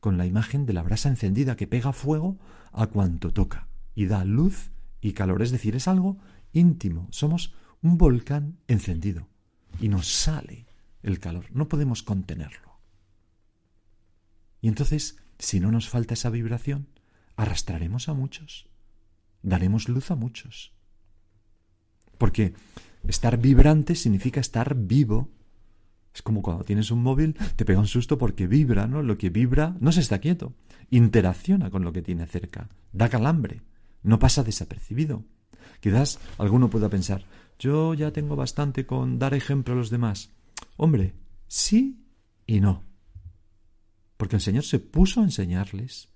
con 0.00 0.16
la 0.16 0.26
imagen 0.26 0.64
de 0.64 0.72
la 0.72 0.82
brasa 0.82 1.08
encendida 1.08 1.56
que 1.56 1.66
pega 1.66 1.92
fuego 1.92 2.38
a 2.72 2.86
cuanto 2.86 3.32
toca 3.32 3.68
y 3.94 4.06
da 4.06 4.24
luz 4.24 4.70
y 5.00 5.12
calor. 5.12 5.42
Es 5.42 5.50
decir, 5.50 5.76
es 5.76 5.88
algo 5.88 6.18
íntimo. 6.52 7.08
Somos 7.10 7.54
un 7.82 7.98
volcán 7.98 8.58
encendido 8.66 9.28
y 9.80 9.88
nos 9.88 10.08
sale 10.08 10.66
el 11.02 11.18
calor. 11.20 11.46
No 11.52 11.68
podemos 11.68 12.02
contenerlo. 12.02 12.78
Y 14.60 14.68
entonces, 14.68 15.16
si 15.38 15.60
no 15.60 15.70
nos 15.70 15.88
falta 15.88 16.14
esa 16.14 16.30
vibración, 16.30 16.88
arrastraremos 17.36 18.08
a 18.08 18.14
muchos 18.14 18.68
daremos 19.42 19.88
luz 19.88 20.10
a 20.10 20.16
muchos. 20.16 20.72
Porque 22.16 22.54
estar 23.06 23.38
vibrante 23.38 23.94
significa 23.94 24.40
estar 24.40 24.74
vivo. 24.74 25.30
Es 26.14 26.22
como 26.22 26.42
cuando 26.42 26.64
tienes 26.64 26.90
un 26.90 27.02
móvil, 27.02 27.36
te 27.56 27.64
pega 27.64 27.78
un 27.78 27.86
susto 27.86 28.18
porque 28.18 28.46
vibra, 28.46 28.86
¿no? 28.86 29.02
Lo 29.02 29.18
que 29.18 29.30
vibra 29.30 29.76
no 29.80 29.92
se 29.92 30.00
está 30.00 30.18
quieto, 30.18 30.54
interacciona 30.90 31.70
con 31.70 31.84
lo 31.84 31.92
que 31.92 32.02
tiene 32.02 32.26
cerca, 32.26 32.68
da 32.92 33.08
calambre, 33.08 33.62
no 34.02 34.18
pasa 34.18 34.42
desapercibido. 34.42 35.24
Quizás 35.80 36.18
alguno 36.38 36.70
pueda 36.70 36.88
pensar, 36.88 37.24
yo 37.58 37.94
ya 37.94 38.12
tengo 38.12 38.36
bastante 38.36 38.86
con 38.86 39.18
dar 39.18 39.34
ejemplo 39.34 39.74
a 39.74 39.76
los 39.76 39.90
demás. 39.90 40.30
Hombre, 40.76 41.14
sí 41.46 42.04
y 42.46 42.60
no. 42.60 42.84
Porque 44.16 44.36
el 44.36 44.42
Señor 44.42 44.64
se 44.64 44.78
puso 44.78 45.20
a 45.20 45.24
enseñarles 45.24 46.08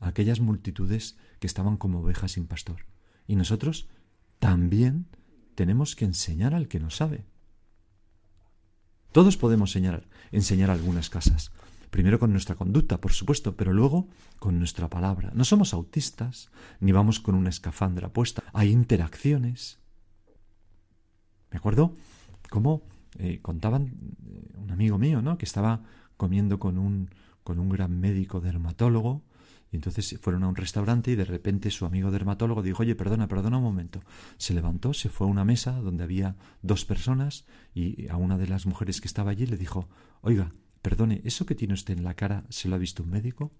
a 0.00 0.08
aquellas 0.08 0.40
multitudes 0.40 1.16
que 1.38 1.46
estaban 1.46 1.76
como 1.76 2.00
ovejas 2.00 2.32
sin 2.32 2.46
pastor. 2.46 2.86
Y 3.26 3.36
nosotros 3.36 3.88
también 4.38 5.06
tenemos 5.54 5.94
que 5.94 6.04
enseñar 6.04 6.54
al 6.54 6.68
que 6.68 6.80
no 6.80 6.90
sabe. 6.90 7.26
Todos 9.12 9.36
podemos 9.36 9.70
enseñar, 9.70 10.08
enseñar 10.30 10.70
algunas 10.70 11.10
casas. 11.10 11.52
Primero 11.90 12.18
con 12.18 12.32
nuestra 12.32 12.54
conducta, 12.54 13.00
por 13.00 13.12
supuesto, 13.12 13.54
pero 13.54 13.74
luego 13.74 14.08
con 14.38 14.58
nuestra 14.58 14.88
palabra. 14.88 15.30
No 15.34 15.44
somos 15.44 15.74
autistas, 15.74 16.50
ni 16.80 16.90
vamos 16.90 17.20
con 17.20 17.34
una 17.34 17.50
escafandra 17.50 18.08
puesta. 18.12 18.42
Hay 18.54 18.70
interacciones. 18.70 19.81
Me 21.52 21.58
acuerdo 21.58 21.96
cómo 22.50 22.82
eh, 23.18 23.38
contaban 23.40 23.92
eh, 24.26 24.58
un 24.58 24.70
amigo 24.70 24.98
mío, 24.98 25.22
¿no? 25.22 25.38
Que 25.38 25.44
estaba 25.44 25.82
comiendo 26.16 26.58
con 26.58 26.78
un, 26.78 27.10
con 27.44 27.58
un 27.58 27.68
gran 27.68 28.00
médico 28.00 28.40
dermatólogo 28.40 29.22
y 29.70 29.76
entonces 29.76 30.18
fueron 30.20 30.44
a 30.44 30.48
un 30.48 30.56
restaurante 30.56 31.10
y 31.10 31.16
de 31.16 31.24
repente 31.24 31.70
su 31.70 31.86
amigo 31.86 32.10
dermatólogo 32.10 32.62
dijo, 32.62 32.82
oye, 32.82 32.94
perdona, 32.94 33.26
perdona 33.26 33.56
un 33.56 33.64
momento. 33.64 34.00
Se 34.36 34.52
levantó, 34.52 34.92
se 34.92 35.08
fue 35.08 35.26
a 35.26 35.30
una 35.30 35.46
mesa 35.46 35.72
donde 35.72 36.04
había 36.04 36.36
dos 36.60 36.84
personas 36.84 37.46
y 37.74 38.06
a 38.08 38.16
una 38.16 38.36
de 38.36 38.48
las 38.48 38.66
mujeres 38.66 39.00
que 39.00 39.08
estaba 39.08 39.30
allí 39.30 39.46
le 39.46 39.56
dijo, 39.56 39.88
oiga, 40.20 40.52
perdone, 40.82 41.22
¿eso 41.24 41.46
que 41.46 41.54
tiene 41.54 41.72
usted 41.72 41.96
en 41.96 42.04
la 42.04 42.14
cara 42.14 42.44
se 42.50 42.68
lo 42.68 42.74
ha 42.74 42.78
visto 42.78 43.02
un 43.02 43.10
médico? 43.10 43.50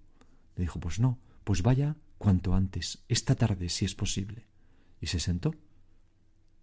Le 0.57 0.65
dijo, 0.65 0.81
pues 0.81 1.01
no, 1.01 1.19
pues 1.45 1.63
vaya 1.63 1.97
cuanto 2.19 2.55
antes, 2.55 3.05
esta 3.09 3.35
tarde, 3.35 3.71
si 3.71 3.87
es 3.87 3.95
posible. 3.95 4.47
Y 5.01 5.07
se 5.07 5.19
sentó. 5.19 5.55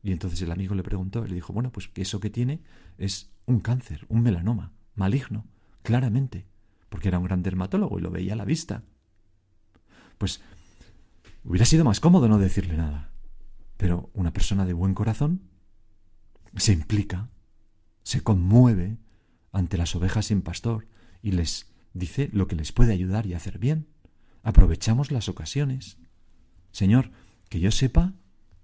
Y 0.01 0.11
entonces 0.11 0.41
el 0.41 0.51
amigo 0.51 0.75
le 0.75 0.83
preguntó, 0.83 1.25
le 1.25 1.35
dijo, 1.35 1.53
bueno, 1.53 1.71
pues 1.71 1.89
eso 1.95 2.19
que 2.19 2.29
tiene 2.29 2.61
es 2.97 3.31
un 3.45 3.59
cáncer, 3.59 4.05
un 4.09 4.21
melanoma, 4.21 4.71
maligno, 4.95 5.45
claramente, 5.83 6.45
porque 6.89 7.09
era 7.09 7.19
un 7.19 7.25
gran 7.25 7.43
dermatólogo 7.43 7.99
y 7.99 8.01
lo 8.01 8.11
veía 8.11 8.33
a 8.33 8.37
la 8.37 8.45
vista 8.45 8.83
pues 10.19 10.41
hubiera 11.43 11.65
sido 11.65 11.83
más 11.83 11.99
cómodo 11.99 12.27
no 12.27 12.37
decirle 12.37 12.77
nada. 12.77 13.11
Pero 13.77 14.11
una 14.13 14.31
persona 14.31 14.67
de 14.67 14.73
buen 14.73 14.93
corazón 14.93 15.49
se 16.55 16.73
implica, 16.73 17.31
se 18.03 18.21
conmueve 18.21 18.99
ante 19.51 19.77
las 19.77 19.95
ovejas 19.95 20.27
sin 20.27 20.43
pastor 20.43 20.87
y 21.23 21.31
les 21.31 21.73
dice 21.93 22.29
lo 22.33 22.47
que 22.47 22.55
les 22.55 22.71
puede 22.71 22.93
ayudar 22.93 23.25
y 23.25 23.33
hacer 23.33 23.57
bien. 23.57 23.87
Aprovechamos 24.43 25.11
las 25.11 25.29
ocasiones. 25.29 25.97
Señor, 26.71 27.11
que 27.49 27.59
yo 27.59 27.71
sepa 27.71 28.13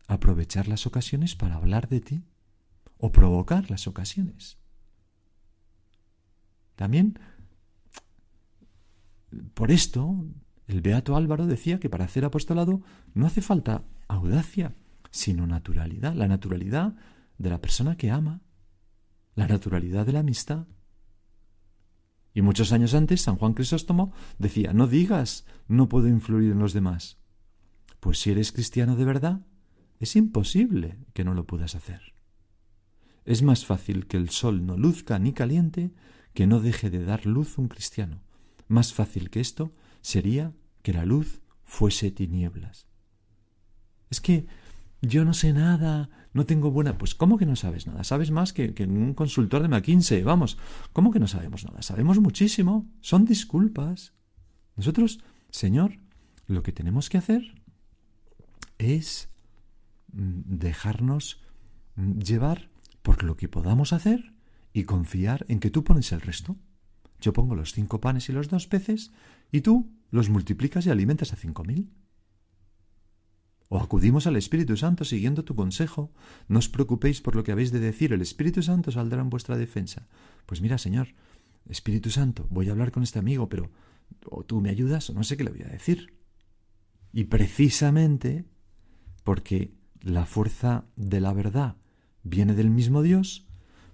aprovechar 0.07 0.67
las 0.67 0.85
ocasiones 0.85 1.35
para 1.35 1.55
hablar 1.55 1.89
de 1.89 2.01
ti 2.01 2.23
o 2.97 3.11
provocar 3.11 3.69
las 3.69 3.87
ocasiones. 3.87 4.57
También, 6.75 7.19
por 9.53 9.71
esto, 9.71 10.25
el 10.67 10.81
beato 10.81 11.15
Álvaro 11.15 11.45
decía 11.45 11.79
que 11.79 11.89
para 11.89 12.05
hacer 12.05 12.25
apostolado 12.25 12.81
no 13.13 13.25
hace 13.25 13.41
falta 13.41 13.83
audacia, 14.07 14.75
sino 15.11 15.47
naturalidad, 15.47 16.13
la 16.13 16.27
naturalidad 16.27 16.95
de 17.37 17.49
la 17.49 17.61
persona 17.61 17.95
que 17.95 18.11
ama, 18.11 18.41
la 19.35 19.47
naturalidad 19.47 20.05
de 20.05 20.13
la 20.13 20.19
amistad. 20.19 20.67
Y 22.33 22.41
muchos 22.41 22.73
años 22.73 22.93
antes, 22.93 23.21
San 23.21 23.37
Juan 23.37 23.53
Crisóstomo 23.53 24.11
decía, 24.39 24.73
no 24.73 24.87
digas, 24.87 25.45
no 25.67 25.87
puedo 25.87 26.07
influir 26.07 26.51
en 26.51 26.59
los 26.59 26.73
demás. 26.73 27.17
Pues 28.01 28.19
si 28.19 28.31
eres 28.31 28.51
cristiano 28.51 28.97
de 28.97 29.05
verdad, 29.05 29.45
es 29.99 30.15
imposible 30.15 30.97
que 31.13 31.23
no 31.23 31.33
lo 31.33 31.45
puedas 31.45 31.75
hacer. 31.75 32.13
Es 33.25 33.41
más 33.41 33.65
fácil 33.65 34.07
que 34.07 34.17
el 34.17 34.29
sol 34.29 34.65
no 34.65 34.77
luzca 34.77 35.17
ni 35.19 35.33
caliente 35.33 35.91
que 36.33 36.47
no 36.47 36.59
deje 36.59 36.89
de 36.89 37.03
dar 37.03 37.25
luz 37.25 37.57
un 37.57 37.67
cristiano. 37.67 38.21
Más 38.67 38.93
fácil 38.93 39.29
que 39.29 39.39
esto 39.39 39.73
sería 40.01 40.53
que 40.83 40.93
la 40.93 41.05
luz 41.05 41.41
fuese 41.63 42.11
tinieblas. 42.11 42.87
Es 44.09 44.21
que 44.21 44.45
yo 45.01 45.25
no 45.25 45.33
sé 45.33 45.53
nada, 45.53 46.09
no 46.33 46.45
tengo 46.45 46.71
buena. 46.71 46.97
Pues, 46.97 47.15
¿cómo 47.15 47.37
que 47.37 47.45
no 47.45 47.55
sabes 47.55 47.87
nada? 47.87 48.03
Sabes 48.03 48.31
más 48.31 48.53
que, 48.53 48.73
que 48.73 48.83
un 48.83 49.13
consultor 49.13 49.61
de 49.61 49.69
McKinsey. 49.69 50.23
Vamos, 50.23 50.57
¿cómo 50.93 51.11
que 51.11 51.19
no 51.19 51.27
sabemos 51.27 51.63
nada? 51.63 51.81
Sabemos 51.81 52.19
muchísimo. 52.19 52.91
Son 53.01 53.25
disculpas. 53.25 54.13
Nosotros, 54.75 55.23
Señor, 55.49 55.99
lo 56.47 56.63
que 56.63 56.71
tenemos 56.71 57.09
que 57.09 57.17
hacer 57.17 57.61
es 58.77 59.29
dejarnos 60.15 61.41
mm, 61.95 62.19
llevar 62.19 62.69
por 63.01 63.23
lo 63.23 63.37
que 63.37 63.49
podamos 63.49 63.93
hacer 63.93 64.33
y 64.73 64.83
confiar 64.83 65.45
en 65.47 65.59
que 65.59 65.69
tú 65.69 65.83
pones 65.83 66.11
el 66.11 66.21
resto. 66.21 66.57
Yo 67.21 67.33
pongo 67.33 67.55
los 67.55 67.73
cinco 67.73 68.01
panes 68.01 68.29
y 68.29 68.33
los 68.33 68.49
dos 68.49 68.67
peces 68.67 69.11
y 69.51 69.61
tú 69.61 69.91
los 70.11 70.29
multiplicas 70.29 70.85
y 70.85 70.89
alimentas 70.89 71.33
a 71.33 71.35
cinco 71.35 71.63
mil. 71.63 71.91
O 73.67 73.79
acudimos 73.79 74.27
al 74.27 74.35
Espíritu 74.35 74.77
Santo 74.77 75.05
siguiendo 75.05 75.43
tu 75.43 75.55
consejo. 75.55 76.11
No 76.47 76.59
os 76.59 76.69
preocupéis 76.69 77.21
por 77.21 77.35
lo 77.35 77.43
que 77.43 77.51
habéis 77.51 77.71
de 77.71 77.79
decir, 77.79 78.13
el 78.13 78.21
Espíritu 78.21 78.61
Santo 78.61 78.91
saldrá 78.91 79.21
en 79.21 79.29
vuestra 79.29 79.57
defensa. 79.57 80.07
Pues 80.45 80.61
mira, 80.61 80.77
Señor, 80.77 81.15
Espíritu 81.67 82.09
Santo, 82.09 82.47
voy 82.49 82.69
a 82.69 82.71
hablar 82.71 82.91
con 82.91 83.03
este 83.03 83.19
amigo, 83.19 83.49
pero 83.49 83.71
o 84.29 84.43
tú 84.43 84.61
me 84.61 84.69
ayudas 84.69 85.09
o 85.09 85.13
no 85.13 85.23
sé 85.23 85.35
qué 85.35 85.43
le 85.43 85.51
voy 85.51 85.63
a 85.63 85.67
decir. 85.67 86.15
Y 87.11 87.25
precisamente 87.25 88.45
porque 89.23 89.74
la 90.01 90.25
fuerza 90.25 90.85
de 90.95 91.21
la 91.21 91.33
verdad. 91.33 91.75
Viene 92.23 92.53
del 92.53 92.69
mismo 92.69 93.01
Dios, 93.01 93.45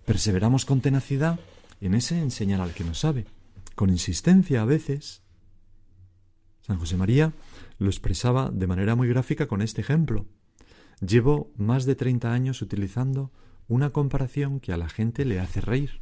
perseveramos 0.06 0.66
con 0.66 0.82
tenacidad 0.82 1.40
en 1.80 1.94
ese 1.96 2.20
enseñar 2.20 2.62
al 2.62 2.74
que 2.74 2.84
no 2.84 2.94
sabe, 2.94 3.26
con 3.76 3.90
insistencia 3.90 4.62
a 4.62 4.66
veces, 4.66 5.22
San 6.62 6.78
José 6.78 6.96
María 6.96 7.34
lo 7.80 7.90
expresaba 7.90 8.52
de 8.52 8.68
manera 8.68 8.96
muy 8.96 9.08
gráfica 9.08 9.48
con 9.48 9.62
este 9.62 9.82
ejemplo. 9.82 10.28
Llevo 11.06 11.52
más 11.58 11.86
de 11.86 11.96
treinta 11.96 12.32
años 12.32 12.62
utilizando 12.62 13.32
una 13.68 13.90
comparación 13.90 14.60
que 14.60 14.72
a 14.72 14.78
la 14.78 14.88
gente 14.88 15.26
le 15.26 15.40
hace 15.40 15.62
reír. 15.62 16.02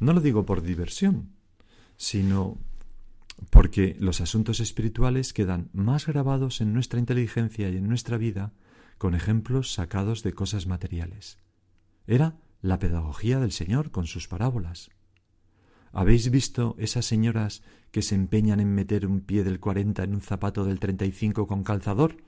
No 0.00 0.12
lo 0.12 0.20
digo 0.20 0.44
por 0.44 0.62
diversión, 0.62 1.30
sino 1.96 2.58
porque 3.50 3.96
los 3.98 4.20
asuntos 4.20 4.60
espirituales 4.60 5.32
quedan 5.32 5.70
más 5.72 6.06
grabados 6.06 6.60
en 6.60 6.74
nuestra 6.74 6.98
inteligencia 6.98 7.70
y 7.70 7.76
en 7.76 7.88
nuestra 7.88 8.18
vida 8.18 8.52
con 9.02 9.16
ejemplos 9.16 9.72
sacados 9.72 10.22
de 10.22 10.32
cosas 10.32 10.68
materiales. 10.68 11.36
Era 12.06 12.38
la 12.60 12.78
pedagogía 12.78 13.40
del 13.40 13.50
Señor 13.50 13.90
con 13.90 14.06
sus 14.06 14.28
parábolas. 14.28 14.90
¿Habéis 15.90 16.30
visto 16.30 16.76
esas 16.78 17.04
señoras 17.04 17.64
que 17.90 18.02
se 18.02 18.14
empeñan 18.14 18.60
en 18.60 18.72
meter 18.72 19.08
un 19.08 19.20
pie 19.22 19.42
del 19.42 19.58
cuarenta 19.58 20.04
en 20.04 20.14
un 20.14 20.20
zapato 20.20 20.64
del 20.64 20.78
treinta 20.78 21.04
y 21.04 21.10
cinco 21.10 21.48
con 21.48 21.64
calzador? 21.64 22.18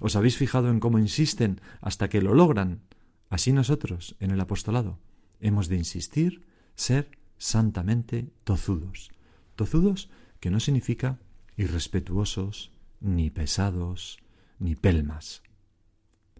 ¿Os 0.00 0.16
habéis 0.16 0.38
fijado 0.38 0.70
en 0.70 0.80
cómo 0.80 0.98
insisten 0.98 1.60
hasta 1.82 2.08
que 2.08 2.22
lo 2.22 2.32
logran? 2.32 2.80
Así 3.28 3.52
nosotros, 3.52 4.16
en 4.18 4.30
el 4.30 4.40
apostolado, 4.40 4.98
hemos 5.40 5.68
de 5.68 5.76
insistir, 5.76 6.46
ser 6.74 7.18
santamente 7.36 8.32
tozudos. 8.44 9.10
Tozudos 9.56 10.08
que 10.40 10.50
no 10.50 10.58
significa 10.58 11.18
irrespetuosos, 11.58 12.72
ni 12.98 13.28
pesados, 13.28 14.20
ni 14.58 14.74
pelmas. 14.74 15.43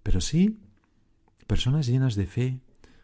Pero 0.04 0.20
sí 0.20 0.60
personas 1.48 1.86
llenas 1.86 2.14
de 2.14 2.26
fe, 2.26 2.60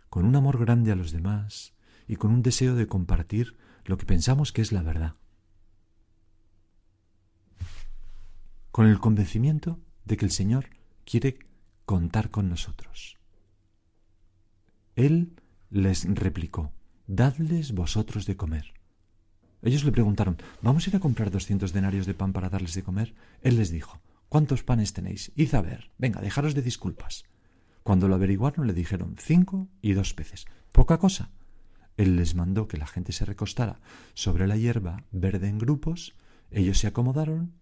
con 0.09 0.25
un 0.25 0.37
amor 0.37 0.59
grande 0.59 0.93
a 0.93 0.97
los 0.97 1.11
demás, 1.11 1.75
y 2.07 2.17
con 2.17 2.31
un 2.31 2.43
deseo 2.43 2.75
de 2.75 2.87
compartir 2.87 3.57
lo 3.85 3.99
que 3.99 4.07
pensamos 4.07 4.53
que 4.53 4.63
es 4.63 4.71
la 4.71 4.83
verdad. 4.83 5.17
Con 8.71 8.87
el 8.87 9.01
convencimiento 9.01 9.81
de 10.05 10.17
que 10.17 10.25
el 10.25 10.31
Señor 10.31 10.71
quiere 11.05 11.39
contar 11.85 12.31
con 12.31 12.49
nosotros. 12.49 13.19
Él 14.95 15.35
les 15.71 16.05
replicó, 16.05 16.73
Dadles 17.07 17.73
vosotros 17.73 18.27
de 18.27 18.37
comer. 18.37 18.73
Ellos 19.63 19.85
le 19.85 19.93
preguntaron, 19.93 20.37
¿vamos 20.63 20.87
a 20.87 20.91
ir 20.91 20.97
a 20.97 21.01
comprar 21.01 21.31
doscientos 21.31 21.73
denarios 21.73 22.07
de 22.07 22.15
pan 22.15 22.33
para 22.33 22.49
darles 22.49 22.75
de 22.75 22.83
comer? 22.83 23.15
Él 23.43 23.57
les 23.57 23.71
dijo, 23.71 24.01
¿cuántos 24.31 24.63
panes 24.63 24.95
tenéis? 24.95 25.33
Id 25.37 25.55
a 25.55 25.61
ver, 25.61 25.91
venga, 25.99 26.23
dejaros 26.23 26.55
de 26.55 26.63
disculpas. 26.63 27.25
Cuando 27.83 28.09
lo 28.09 28.15
averiguaron 28.15 28.67
le 28.67 28.73
dijeron 28.73 29.17
cinco 29.19 29.69
y 29.83 29.93
dos 29.93 30.15
peces. 30.15 30.47
Poca 30.73 30.97
cosa. 30.97 31.31
Él 31.99 32.17
les 32.17 32.35
mandó 32.35 32.67
que 32.67 32.79
la 32.79 32.87
gente 32.87 33.13
se 33.13 33.27
recostara 33.27 33.81
sobre 34.15 34.47
la 34.47 34.57
hierba 34.57 35.05
verde 35.11 35.49
en 35.49 35.59
grupos, 35.59 36.15
ellos 36.51 36.79
se 36.79 36.87
acomodaron 36.87 37.53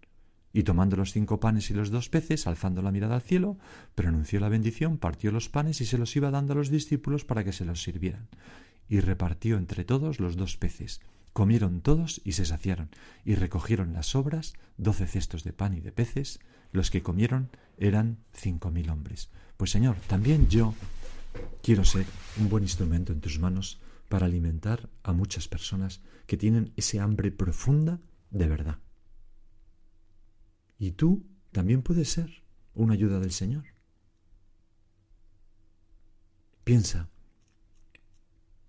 y 0.53 0.63
tomando 0.63 0.95
los 0.95 1.11
cinco 1.11 1.39
panes 1.39 1.69
y 1.69 1.73
los 1.73 1.91
dos 1.91 2.09
peces, 2.09 2.47
alzando 2.47 2.81
la 2.81 2.91
mirada 2.91 3.15
al 3.15 3.21
cielo, 3.21 3.57
pronunció 3.95 4.39
la 4.39 4.49
bendición, 4.49 4.97
partió 4.97 5.31
los 5.31 5.49
panes 5.49 5.81
y 5.81 5.85
se 5.85 5.97
los 5.97 6.15
iba 6.15 6.31
dando 6.31 6.53
a 6.53 6.55
los 6.55 6.69
discípulos 6.69 7.25
para 7.25 7.43
que 7.43 7.53
se 7.53 7.65
los 7.65 7.83
sirvieran. 7.83 8.29
Y 8.87 8.99
repartió 8.99 9.57
entre 9.57 9.83
todos 9.85 10.19
los 10.19 10.37
dos 10.37 10.57
peces. 10.57 11.01
Comieron 11.33 11.81
todos 11.81 12.21
y 12.23 12.31
se 12.31 12.45
saciaron, 12.45 12.89
y 13.23 13.35
recogieron 13.35 13.93
las 13.93 14.07
sobras, 14.07 14.53
doce 14.77 15.05
cestos 15.05 15.43
de 15.43 15.53
pan 15.53 15.75
y 15.75 15.81
de 15.81 15.91
peces, 15.91 16.39
los 16.71 16.91
que 16.91 17.01
comieron 17.01 17.49
eran 17.77 18.17
cinco 18.33 18.71
mil 18.71 18.89
hombres. 18.89 19.29
Pues 19.57 19.71
Señor, 19.71 19.97
también 20.07 20.47
yo 20.49 20.73
quiero 21.61 21.83
ser 21.85 22.05
un 22.37 22.49
buen 22.49 22.63
instrumento 22.63 23.13
en 23.13 23.21
tus 23.21 23.39
manos 23.39 23.79
para 24.07 24.25
alimentar 24.25 24.89
a 25.03 25.13
muchas 25.13 25.47
personas 25.47 26.01
que 26.25 26.37
tienen 26.37 26.73
ese 26.75 26.99
hambre 26.99 27.31
profunda 27.31 27.99
de 28.31 28.47
verdad. 28.47 28.79
Y 30.77 30.91
tú 30.91 31.25
también 31.51 31.81
puedes 31.81 32.09
ser 32.09 32.43
una 32.73 32.93
ayuda 32.93 33.19
del 33.19 33.31
Señor. 33.31 33.65
Piensa, 36.63 37.09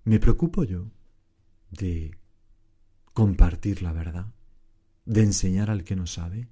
¿me 0.04 0.18
preocupo 0.18 0.64
yo 0.64 0.90
de 1.70 2.16
compartir 3.12 3.82
la 3.82 3.92
verdad? 3.92 4.32
¿De 5.04 5.22
enseñar 5.22 5.70
al 5.70 5.84
que 5.84 5.96
no 5.96 6.06
sabe? 6.06 6.48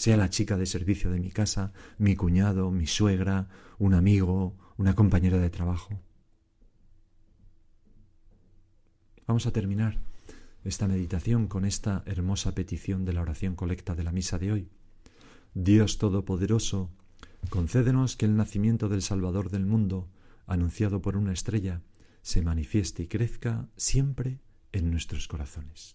Sea 0.00 0.16
la 0.16 0.30
chica 0.30 0.56
de 0.56 0.64
servicio 0.64 1.10
de 1.10 1.20
mi 1.20 1.30
casa, 1.30 1.74
mi 1.98 2.16
cuñado, 2.16 2.70
mi 2.70 2.86
suegra, 2.86 3.50
un 3.78 3.92
amigo, 3.92 4.56
una 4.78 4.94
compañera 4.94 5.36
de 5.36 5.50
trabajo. 5.50 6.00
Vamos 9.26 9.44
a 9.44 9.52
terminar 9.52 10.00
esta 10.64 10.88
meditación 10.88 11.48
con 11.48 11.66
esta 11.66 12.02
hermosa 12.06 12.54
petición 12.54 13.04
de 13.04 13.12
la 13.12 13.20
oración 13.20 13.56
colecta 13.56 13.94
de 13.94 14.04
la 14.04 14.10
misa 14.10 14.38
de 14.38 14.52
hoy. 14.52 14.70
Dios 15.52 15.98
Todopoderoso, 15.98 16.90
concédenos 17.50 18.16
que 18.16 18.24
el 18.24 18.36
nacimiento 18.38 18.88
del 18.88 19.02
Salvador 19.02 19.50
del 19.50 19.66
mundo, 19.66 20.08
anunciado 20.46 21.02
por 21.02 21.18
una 21.18 21.34
estrella, 21.34 21.82
se 22.22 22.40
manifieste 22.40 23.02
y 23.02 23.06
crezca 23.06 23.68
siempre 23.76 24.40
en 24.72 24.90
nuestros 24.90 25.28
corazones. 25.28 25.94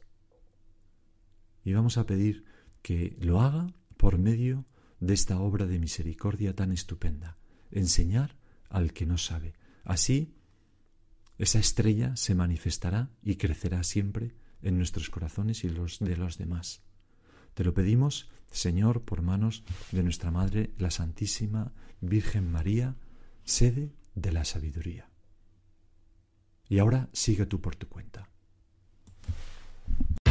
Y 1.64 1.74
vamos 1.74 1.98
a 1.98 2.06
pedir 2.06 2.46
que 2.84 3.18
lo 3.20 3.42
haga 3.42 3.74
por 3.98 4.18
medio 4.18 4.66
de 5.00 5.14
esta 5.14 5.40
obra 5.40 5.66
de 5.66 5.80
misericordia 5.80 6.56
tan 6.56 6.72
estupenda, 6.72 7.38
enseñar 7.72 8.38
al 8.70 8.94
que 8.94 9.06
no 9.06 9.18
sabe. 9.18 9.54
Así, 9.84 10.36
esa 11.38 11.60
estrella 11.60 12.16
se 12.16 12.36
manifestará 12.36 13.10
y 13.22 13.36
crecerá 13.36 13.84
siempre 13.84 14.36
en 14.62 14.78
nuestros 14.78 15.10
corazones 15.10 15.64
y 15.64 15.70
los 15.70 16.00
de 16.00 16.18
los 16.18 16.38
demás. 16.38 16.82
Te 17.54 17.64
lo 17.64 17.74
pedimos, 17.74 18.30
Señor, 18.52 19.04
por 19.04 19.22
manos 19.22 19.64
de 19.92 20.04
nuestra 20.04 20.32
Madre, 20.32 20.74
la 20.78 20.92
Santísima 20.92 21.74
Virgen 22.02 22.52
María, 22.52 22.96
sede 23.44 23.94
de 24.16 24.32
la 24.32 24.46
sabiduría. 24.46 25.10
Y 26.68 26.80
ahora 26.80 27.10
sigue 27.14 27.46
tú 27.46 27.62
por 27.62 27.76
tu 27.76 27.88
cuenta. 27.88 28.30